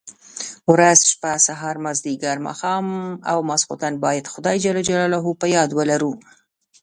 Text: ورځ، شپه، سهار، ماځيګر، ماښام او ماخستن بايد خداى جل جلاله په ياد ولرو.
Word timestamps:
ورځ، 0.71 0.99
شپه، 1.11 1.31
سهار، 1.45 1.75
ماځيګر، 1.85 2.37
ماښام 2.47 2.85
او 3.31 3.37
ماخستن 3.49 3.93
بايد 4.03 4.25
خداى 4.33 4.57
جل 4.63 4.77
جلاله 4.89 5.19
په 5.41 5.45
ياد 5.55 5.69
ولرو. 5.77 6.13